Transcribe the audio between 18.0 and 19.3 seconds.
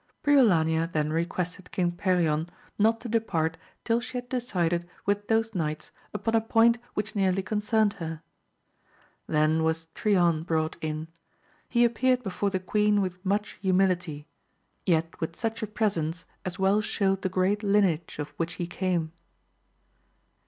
of which he came.